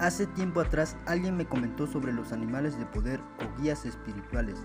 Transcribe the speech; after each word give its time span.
Hace 0.00 0.26
tiempo 0.26 0.60
atrás 0.60 0.96
alguien 1.06 1.36
me 1.36 1.46
comentó 1.46 1.86
sobre 1.86 2.12
los 2.12 2.32
animales 2.32 2.76
de 2.78 2.84
poder 2.86 3.20
o 3.38 3.62
guías 3.62 3.86
espirituales. 3.86 4.58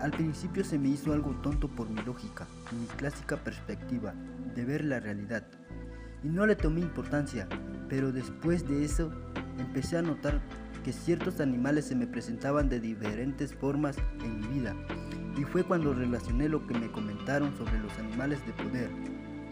Al 0.00 0.10
principio 0.10 0.64
se 0.64 0.78
me 0.78 0.88
hizo 0.88 1.12
algo 1.12 1.30
tonto 1.36 1.68
por 1.68 1.88
mi 1.88 2.02
lógica 2.02 2.48
mi 2.72 2.86
clásica 2.96 3.36
perspectiva 3.36 4.14
de 4.54 4.64
ver 4.64 4.84
la 4.84 4.98
realidad. 5.00 5.44
Y 6.24 6.28
no 6.28 6.46
le 6.46 6.56
tomé 6.56 6.80
importancia, 6.80 7.48
pero 7.88 8.12
después 8.12 8.68
de 8.68 8.84
eso 8.84 9.12
empecé 9.58 9.98
a 9.98 10.02
notar 10.02 10.40
que 10.84 10.92
ciertos 10.92 11.40
animales 11.40 11.86
se 11.86 11.94
me 11.94 12.08
presentaban 12.08 12.68
de 12.68 12.80
diferentes 12.80 13.54
formas 13.54 13.96
en 14.24 14.40
mi 14.40 14.46
vida. 14.48 14.74
Y 15.36 15.44
fue 15.44 15.62
cuando 15.62 15.94
relacioné 15.94 16.48
lo 16.48 16.66
que 16.66 16.78
me 16.78 16.90
comentaron 16.90 17.56
sobre 17.56 17.78
los 17.78 17.96
animales 17.98 18.44
de 18.46 18.52
poder. 18.52 18.90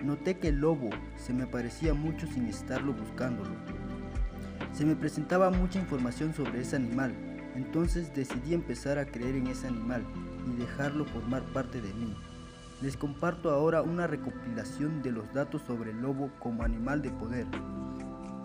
Noté 0.02 0.38
que 0.38 0.48
el 0.48 0.56
lobo 0.56 0.90
se 1.16 1.32
me 1.32 1.46
parecía 1.46 1.94
mucho 1.94 2.26
sin 2.26 2.46
estarlo 2.46 2.92
buscándolo. 2.94 3.54
Se 4.80 4.86
me 4.86 4.96
presentaba 4.96 5.50
mucha 5.50 5.78
información 5.78 6.32
sobre 6.32 6.62
ese 6.62 6.76
animal, 6.76 7.12
entonces 7.54 8.14
decidí 8.14 8.54
empezar 8.54 8.96
a 8.96 9.04
creer 9.04 9.36
en 9.36 9.48
ese 9.48 9.66
animal 9.66 10.02
y 10.50 10.56
dejarlo 10.56 11.04
formar 11.04 11.42
parte 11.52 11.82
de 11.82 11.92
mí. 11.92 12.16
Les 12.80 12.96
comparto 12.96 13.50
ahora 13.50 13.82
una 13.82 14.06
recopilación 14.06 15.02
de 15.02 15.12
los 15.12 15.30
datos 15.34 15.60
sobre 15.66 15.90
el 15.90 16.00
lobo 16.00 16.30
como 16.38 16.62
animal 16.62 17.02
de 17.02 17.10
poder. 17.10 17.46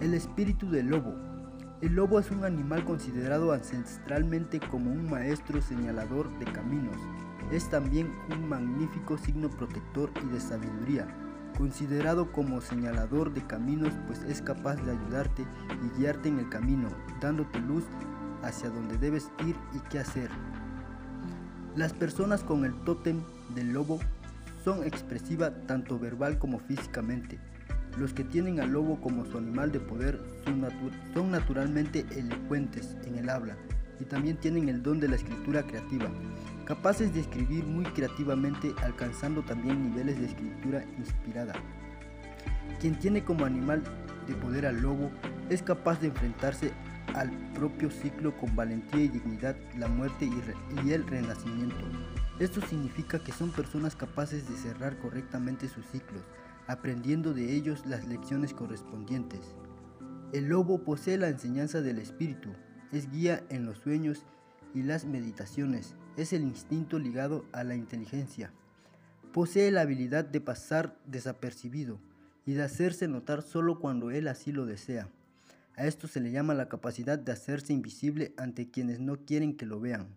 El 0.02 0.14
espíritu 0.14 0.70
del 0.70 0.88
lobo. 0.88 1.16
El 1.80 1.96
lobo 1.96 2.20
es 2.20 2.30
un 2.30 2.44
animal 2.44 2.84
considerado 2.84 3.54
ancestralmente 3.54 4.60
como 4.60 4.92
un 4.92 5.10
maestro 5.10 5.62
señalador 5.62 6.38
de 6.38 6.52
caminos. 6.52 6.98
Es 7.50 7.70
también 7.70 8.14
un 8.30 8.50
magnífico 8.50 9.18
signo 9.18 9.50
protector 9.50 10.12
y 10.22 10.34
de 10.34 10.42
sabiduría 10.42 11.08
considerado 11.58 12.32
como 12.32 12.62
señalador 12.62 13.34
de 13.34 13.46
caminos, 13.46 13.94
pues 14.08 14.22
es 14.24 14.42
capaz 14.42 14.76
de 14.76 14.92
ayudarte 14.92 15.46
y 15.84 16.00
guiarte 16.00 16.30
en 16.30 16.40
el 16.40 16.50
camino, 16.50 16.90
dándote 17.22 17.60
luz 17.60 17.84
hacia 18.44 18.70
donde 18.70 18.98
debes 18.98 19.30
ir 19.46 19.56
y 19.74 19.80
qué 19.90 20.00
hacer. 20.00 20.30
Las 21.76 21.94
personas 21.94 22.44
con 22.44 22.64
el 22.66 22.74
tótem 22.84 23.22
del 23.54 23.74
lobo 23.74 24.00
son 24.64 24.84
expresivas 24.84 25.52
tanto 25.68 26.00
verbal 26.00 26.40
como 26.40 26.60
físicamente. 26.60 27.40
Los 27.98 28.14
que 28.14 28.24
tienen 28.24 28.60
al 28.60 28.72
lobo 28.72 29.00
como 29.00 29.26
su 29.26 29.38
animal 29.38 29.72
de 29.72 29.80
poder 29.80 30.20
son, 30.44 30.66
son 31.14 31.32
naturalmente 31.32 32.06
elocuentes 32.12 32.96
en 33.06 33.16
el 33.16 33.30
habla 33.30 33.56
y 34.00 34.06
también 34.06 34.38
tienen 34.38 34.68
el 34.70 34.84
don 34.84 35.00
de 35.00 35.08
la 35.08 35.16
escritura 35.16 35.64
creativa 35.64 36.10
capaces 36.66 37.14
de 37.14 37.22
escribir 37.22 37.64
muy 37.66 37.86
creativamente 37.86 38.74
alcanzando 38.84 39.44
también 39.44 39.92
niveles 39.92 40.20
de 40.20 40.26
escritura 40.26 40.84
inspirada. 40.98 41.54
Quien 42.80 42.98
tiene 43.00 43.24
como 43.24 43.46
animal 43.46 43.84
de 44.28 44.34
poder 44.34 44.66
al 44.66 44.82
lobo 44.82 45.12
es 45.50 45.62
capaz 45.62 46.02
de 46.02 46.08
enfrentarse 46.08 46.72
al 47.14 47.30
propio 47.54 47.90
ciclo 47.92 48.36
con 48.36 48.56
valentía 48.56 49.04
y 49.04 49.08
dignidad, 49.08 49.56
la 49.78 49.88
muerte 49.88 50.26
y, 50.26 50.92
el 50.92 51.08
renacimiento. 51.08 51.78
Esto 52.40 52.62
significa 52.62 53.20
que 53.20 53.32
son 53.32 53.52
personas 53.52 53.96
capaces 53.96 54.50
de 54.50 54.58
cerrar 54.58 54.98
correctamente 54.98 55.70
sus 55.70 55.86
ciclos, 55.86 56.24
aprendiendo 56.68 57.34
de 57.34 57.54
ellos 57.54 57.86
las 57.86 58.06
lecciones 58.08 58.54
correspondientes. 58.54 59.56
El 60.34 60.46
lobo 60.46 60.84
posee 60.84 61.18
la 61.18 61.30
enseñanza 61.30 61.82
del 61.82 62.00
espíritu, 62.00 62.50
es 62.92 63.10
guía 63.12 63.44
en 63.50 63.66
los 63.66 63.78
sueños 63.78 64.26
y 64.74 64.84
las 64.84 65.06
meditaciones, 65.06 65.96
es 66.18 66.34
el 66.34 66.44
instinto 66.44 67.00
ligado 67.00 67.46
a 67.52 67.64
la 67.64 67.76
inteligencia. 67.76 68.52
Posee 69.34 69.72
la 69.72 69.82
habilidad 69.82 70.26
de 70.26 70.42
pasar 70.42 70.98
desapercibido 71.06 72.00
y 72.46 72.54
de 72.54 72.64
hacerse 72.64 73.08
notar 73.08 73.42
solo 73.42 73.80
cuando 73.80 74.12
él 74.12 74.28
así 74.28 74.52
lo 74.52 74.66
desea. 74.66 75.10
A 75.78 75.86
esto 75.86 76.08
se 76.08 76.22
le 76.22 76.32
llama 76.32 76.54
la 76.54 76.70
capacidad 76.70 77.20
de 77.20 77.32
hacerse 77.32 77.74
invisible 77.74 78.34
ante 78.38 78.70
quienes 78.70 79.00
no 79.00 79.18
quieren 79.26 79.58
que 79.58 79.66
lo 79.66 79.80
vean. 79.80 80.16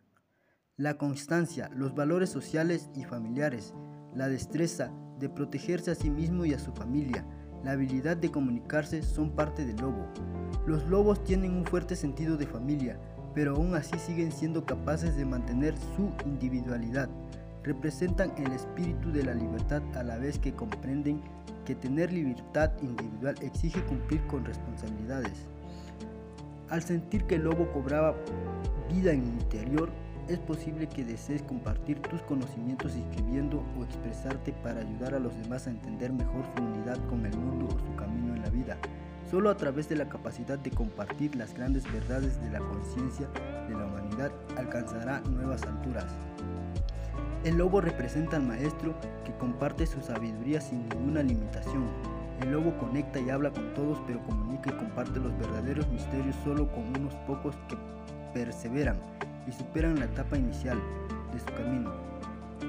La 0.77 0.96
constancia, 0.98 1.70
los 1.74 1.96
valores 1.96 2.30
sociales 2.30 2.89
y 2.94 3.05
familiares, 3.05 3.74
la 4.14 4.28
destreza 4.28 4.92
de 5.18 5.28
protegerse 5.28 5.90
a 5.90 5.96
sí 5.96 6.11
mismo 6.11 6.44
y 6.44 6.55
a 6.55 6.61
su 6.61 6.73
familia, 6.73 7.27
la 7.64 7.73
habilidad 7.73 8.17
de 8.17 8.30
comunicarse 8.30 9.02
son 9.02 9.34
parte 9.34 9.64
del 9.64 9.77
lobo. 9.78 10.06
Los 10.67 10.86
lobos 10.89 11.24
tienen 11.24 11.55
un 11.55 11.64
fuerte 11.64 11.96
sentido 11.96 12.36
de 12.36 12.46
familia, 12.46 13.00
pero 13.38 13.54
aún 13.54 13.76
así 13.76 13.96
siguen 14.00 14.32
siendo 14.32 14.66
capaces 14.66 15.16
de 15.16 15.24
mantener 15.24 15.72
su 15.94 16.10
individualidad. 16.26 17.08
Representan 17.62 18.32
el 18.36 18.50
espíritu 18.50 19.12
de 19.12 19.22
la 19.22 19.32
libertad 19.32 19.80
a 19.94 20.02
la 20.02 20.18
vez 20.18 20.40
que 20.40 20.54
comprenden 20.54 21.20
que 21.64 21.76
tener 21.76 22.12
libertad 22.12 22.72
individual 22.82 23.36
exige 23.40 23.80
cumplir 23.84 24.26
con 24.26 24.44
responsabilidades. 24.44 25.46
Al 26.68 26.82
sentir 26.82 27.26
que 27.26 27.36
el 27.36 27.44
lobo 27.44 27.70
cobraba 27.70 28.16
vida 28.92 29.12
en 29.12 29.22
el 29.22 29.28
interior, 29.28 29.88
es 30.26 30.40
posible 30.40 30.88
que 30.88 31.05
desees 31.05 31.44
compartir 31.44 32.00
tus 32.00 32.20
conocimientos 32.22 32.96
escribiendo 32.96 33.62
o 33.78 33.84
expresarte 33.84 34.52
para 34.64 34.80
ayudar 34.80 35.14
a 35.14 35.20
los 35.20 35.36
demás 35.40 35.68
a 35.68 35.70
entender 35.70 36.12
mejor 36.12 36.44
su 36.56 36.60
unidad 36.64 36.98
con 37.08 37.24
el 37.24 37.38
mundo 37.38 37.68
o 37.68 37.78
su 37.78 37.94
camino 37.94 38.34
en 38.34 38.42
la 38.42 38.50
vida. 38.50 38.76
Solo 39.30 39.50
a 39.50 39.56
través 39.58 39.90
de 39.90 39.96
la 39.96 40.08
capacidad 40.08 40.58
de 40.58 40.70
compartir 40.70 41.36
las 41.36 41.52
grandes 41.52 41.84
verdades 41.92 42.40
de 42.40 42.50
la 42.50 42.61
conciencia 42.61 43.28
de 43.68 43.74
la 43.74 43.84
humanidad 43.84 44.33
alcanzará 44.56 45.20
nuevas 45.20 45.62
alturas. 45.64 46.06
El 47.44 47.58
lobo 47.58 47.83
representa 47.83 48.36
al 48.36 48.46
maestro 48.46 48.94
que 49.27 49.34
comparte 49.34 49.86
su 49.86 50.00
sabiduría 50.00 50.62
sin 50.62 50.88
ninguna 50.88 51.22
limitación. 51.22 51.84
El 52.40 52.52
lobo 52.52 52.78
conecta 52.78 53.20
y 53.20 53.28
habla 53.28 53.50
con 53.50 53.74
todos, 53.74 53.98
pero 54.06 54.22
comunica 54.22 54.70
y 54.70 54.78
comparte 54.78 55.20
los 55.20 55.36
verdaderos 55.38 55.86
misterios 55.88 56.36
solo 56.42 56.67
con 56.72 56.88
unos 56.98 57.14
pocos 57.27 57.55
que 57.68 57.77
perseveran 58.33 58.96
y 59.46 59.52
superan 59.52 59.98
la 59.98 60.06
etapa 60.06 60.38
inicial 60.38 60.80
de 61.34 61.38
su 61.38 61.46
camino. 61.55 61.92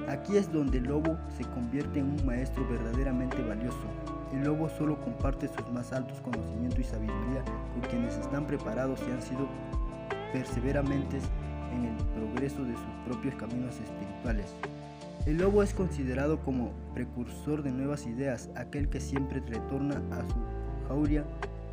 Aquí 0.09 0.35
es 0.35 0.51
donde 0.51 0.79
el 0.79 0.85
lobo 0.85 1.17
se 1.37 1.45
convierte 1.45 1.99
en 1.99 2.19
un 2.19 2.25
maestro 2.25 2.67
verdaderamente 2.67 3.41
valioso, 3.43 3.87
el 4.33 4.43
lobo 4.43 4.69
solo 4.69 4.99
comparte 5.01 5.47
sus 5.47 5.71
más 5.71 5.91
altos 5.91 6.21
conocimientos 6.21 6.79
y 6.79 6.83
sabiduría 6.83 7.43
con 7.73 7.89
quienes 7.89 8.17
están 8.17 8.45
preparados 8.45 8.99
y 9.07 9.11
han 9.11 9.21
sido 9.21 9.47
perseverantes 10.31 11.23
en 11.73 11.85
el 11.85 11.95
progreso 12.15 12.63
de 12.63 12.73
sus 12.73 12.93
propios 13.05 13.35
caminos 13.35 13.75
espirituales. 13.79 14.53
El 15.25 15.37
lobo 15.37 15.63
es 15.63 15.73
considerado 15.73 16.39
como 16.39 16.71
precursor 16.93 17.63
de 17.63 17.71
nuevas 17.71 18.05
ideas, 18.05 18.49
aquel 18.55 18.89
que 18.89 18.99
siempre 18.99 19.41
retorna 19.41 20.01
a 20.11 20.21
su 20.21 20.87
jauría 20.87 21.23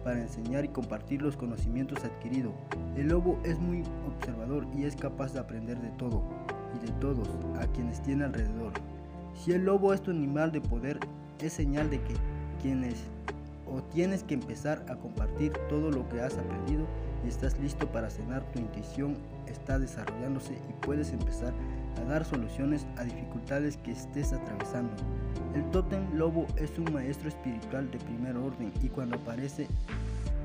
para 0.02 0.20
enseñar 0.20 0.64
y 0.64 0.68
compartir 0.68 1.22
los 1.22 1.36
conocimientos 1.36 2.04
adquiridos. 2.04 2.52
El 2.96 3.08
lobo 3.08 3.38
es 3.44 3.58
muy 3.58 3.82
observador 4.06 4.66
y 4.76 4.84
es 4.84 4.96
capaz 4.96 5.32
de 5.32 5.40
aprender 5.40 5.80
de 5.80 5.90
todo 5.90 6.22
y 6.74 6.86
de 6.86 6.92
todos 7.00 7.28
a 7.60 7.66
quienes 7.68 8.02
tiene 8.02 8.24
alrededor. 8.24 8.72
Si 9.34 9.52
el 9.52 9.64
lobo 9.64 9.92
es 9.92 10.02
tu 10.02 10.10
animal 10.10 10.52
de 10.52 10.60
poder, 10.60 10.98
es 11.40 11.52
señal 11.52 11.90
de 11.90 12.00
que 12.00 12.14
tienes 12.66 12.96
o 13.64 13.80
tienes 13.80 14.24
que 14.24 14.34
empezar 14.34 14.84
a 14.88 14.96
compartir 14.96 15.52
todo 15.68 15.92
lo 15.92 16.08
que 16.08 16.20
has 16.20 16.36
aprendido 16.36 16.84
y 17.24 17.28
estás 17.28 17.56
listo 17.60 17.86
para 17.92 18.10
cenar 18.10 18.42
tu 18.52 18.58
intuición 18.58 19.16
está 19.46 19.78
desarrollándose 19.78 20.54
y 20.54 20.72
puedes 20.84 21.12
empezar 21.12 21.54
a 21.96 22.04
dar 22.08 22.24
soluciones 22.24 22.84
a 22.96 23.04
dificultades 23.04 23.76
que 23.76 23.92
estés 23.92 24.32
atravesando. 24.32 24.92
El 25.54 25.64
tótem 25.70 26.12
lobo 26.14 26.46
es 26.56 26.76
un 26.76 26.92
maestro 26.92 27.28
espiritual 27.28 27.88
de 27.90 27.98
primer 27.98 28.36
orden 28.36 28.72
y 28.82 28.88
cuando 28.88 29.16
aparece 29.16 29.68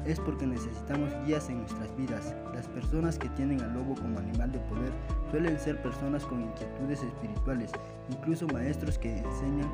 es 0.06 0.20
porque 0.20 0.46
necesitamos 0.46 1.10
guías 1.26 1.50
en 1.50 1.60
nuestras 1.60 1.96
vidas. 1.98 2.36
Las 2.54 2.68
personas 2.68 3.18
que 3.18 3.30
tienen 3.30 3.62
al 3.62 3.74
lobo 3.74 3.96
como 3.96 4.20
animal 4.20 4.52
de 4.52 4.60
poder 4.60 4.92
suelen 5.32 5.60
ser 5.60 5.82
personas 5.82 6.24
con 6.26 6.42
inquietudes 6.42 7.02
espirituales, 7.02 7.72
incluso 8.10 8.48
maestros 8.48 9.00
que 9.00 9.18
enseñan 9.18 9.70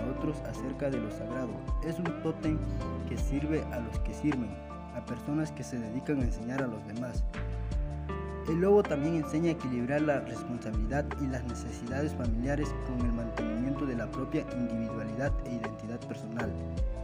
a 0.00 0.10
otros 0.10 0.40
acerca 0.48 0.90
de 0.90 0.98
lo 0.98 1.10
sagrado. 1.10 1.50
Es 1.84 1.98
un 1.98 2.22
tótem 2.22 2.58
que 3.08 3.16
sirve 3.16 3.62
a 3.72 3.80
los 3.80 3.98
que 4.00 4.14
sirven, 4.14 4.50
a 4.96 5.04
personas 5.04 5.52
que 5.52 5.62
se 5.62 5.78
dedican 5.78 6.20
a 6.20 6.24
enseñar 6.24 6.62
a 6.62 6.66
los 6.66 6.86
demás. 6.86 7.24
El 8.48 8.62
lobo 8.62 8.82
también 8.82 9.16
enseña 9.16 9.50
a 9.50 9.52
equilibrar 9.52 10.00
la 10.00 10.20
responsabilidad 10.20 11.04
y 11.20 11.26
las 11.26 11.44
necesidades 11.44 12.12
familiares 12.14 12.74
con 12.86 13.06
el 13.06 13.12
mantenimiento 13.12 13.86
de 13.86 13.94
la 13.94 14.10
propia 14.10 14.44
individualidad 14.56 15.32
e 15.44 15.54
identidad 15.54 16.00
personal. 16.08 16.50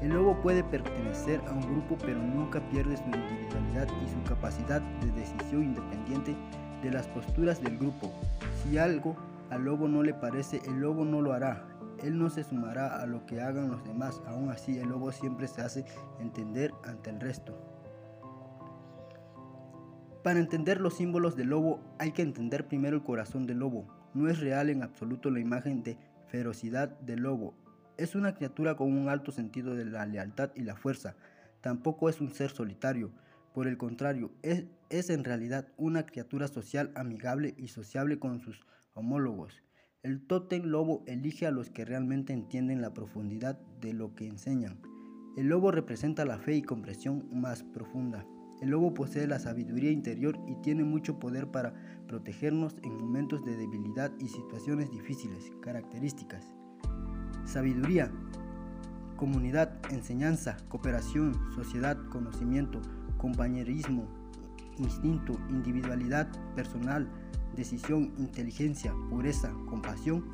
El 0.03 0.11
lobo 0.11 0.41
puede 0.43 0.65
pertenecer 0.65 1.41
a 1.47 1.53
un 1.53 1.61
grupo 1.61 1.97
pero 2.05 2.19
nunca 2.19 2.61
pierde 2.71 2.97
su 2.97 3.05
individualidad 3.05 3.87
y 4.05 4.09
su 4.09 4.29
capacidad 4.29 4.81
de 4.81 5.13
decisión 5.13 5.65
independiente 5.65 6.35
de 6.83 6.91
las 6.91 7.07
posturas 7.09 7.63
del 7.63 7.79
grupo. 7.79 8.13
Si 8.65 8.79
algo 8.79 9.15
al 9.51 9.65
lobo 9.65 9.87
no 9.87 10.03
le 10.03 10.15
parece, 10.15 10.61
el 10.67 10.81
lobo 10.81 11.05
no 11.05 11.21
lo 11.21 11.33
hará. 11.33 11.65
Él 12.03 12.19
no 12.19 12.31
se 12.31 12.45
sumará 12.45 13.01
a 13.01 13.07
lo 13.07 13.25
que 13.27 13.41
hagan 13.41 13.71
los 13.71 13.83
demás, 13.85 14.21
aún 14.27 14.51
así 14.51 14.79
el 14.79 14.89
lobo 14.89 15.13
siempre 15.13 15.49
se 15.49 15.63
hace 15.63 15.85
entender 16.21 16.73
ante 16.85 17.11
el 17.11 17.21
resto. 17.21 17.57
Para 20.27 20.41
entender 20.41 20.81
los 20.81 20.95
símbolos 20.95 21.37
del 21.37 21.51
lobo 21.51 21.81
hay 21.99 22.11
que 22.11 22.23
entender 22.23 22.67
primero 22.67 22.97
el 22.97 23.05
corazón 23.05 23.47
del 23.47 23.61
lobo. 23.61 23.87
No 24.13 24.29
es 24.29 24.41
real 24.41 24.71
en 24.71 24.83
absoluto 24.83 25.31
la 25.31 25.39
imagen 25.39 25.85
de 25.85 25.97
ferocidad 26.27 26.89
del 26.99 27.21
lobo. 27.21 27.55
Es 27.97 28.17
una 28.17 28.35
criatura 28.35 28.75
con 28.75 28.93
un 28.93 29.09
alto 29.09 29.31
sentido 29.31 29.77
de 29.77 29.85
la 29.85 30.05
lealtad 30.05 30.51
y 30.57 30.63
la 30.63 30.75
fuerza. 30.75 31.15
Tampoco 31.61 32.09
es 32.09 32.21
un 32.21 32.31
ser 32.31 32.51
solitario, 32.51 33.13
Por 33.55 33.69
el 33.69 33.79
contrario, 33.79 34.33
es, 34.43 34.65
es 34.91 35.09
en 35.11 35.23
realidad 35.25 35.69
una 35.77 36.05
criatura 36.05 36.49
social 36.49 36.91
amigable 36.95 37.55
y 37.57 37.69
sociable 37.69 38.19
con 38.19 38.41
sus 38.41 38.67
homólogos. 38.95 39.63
El 40.03 40.21
tótem 40.21 40.65
lobo 40.65 41.03
elige 41.07 41.47
a 41.47 41.51
los 41.51 41.71
que 41.71 41.85
realmente 41.85 42.33
entienden 42.33 42.81
la 42.81 42.95
profundidad 42.95 43.59
de 43.81 43.93
lo 43.93 44.15
que 44.15 44.27
enseñan. 44.27 44.81
El 45.37 45.49
lobo 45.49 45.71
representa 45.71 46.25
la 46.25 46.39
fe 46.39 46.55
y 46.57 46.63
comprensión 46.63 47.29
más 47.33 47.63
profunda. 47.65 48.25
El 48.61 48.71
lobo 48.71 48.95
posee 48.95 49.27
la 49.27 49.39
sabiduría 49.39 49.91
interior 49.91 50.39
y 50.47 50.55
tiene 50.63 50.85
mucho 50.85 51.19
poder 51.19 51.51
para 51.51 51.75
protegernos 52.07 52.77
en 52.83 52.97
momentos 52.97 53.45
de 53.45 53.57
debilidad 53.57 54.13
y 54.19 54.29
situaciones 54.29 54.91
difíciles. 54.91 55.51
Características. 55.61 56.55
Sabiduría. 57.45 58.11
Comunidad, 59.17 59.81
enseñanza, 59.91 60.57
cooperación, 60.69 61.35
sociedad, 61.55 61.99
conocimiento, 62.11 62.81
compañerismo, 63.17 64.07
instinto, 64.79 65.33
individualidad 65.49 66.29
personal, 66.55 67.11
decisión, 67.57 68.13
inteligencia, 68.19 68.93
pureza, 69.11 69.53
compasión 69.69 70.25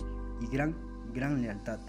y 0.40 0.46
gran, 0.46 0.74
gran 1.14 1.40
lealtad. 1.40 1.80